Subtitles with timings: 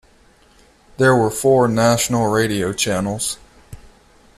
[0.97, 3.37] There were four national radio channels.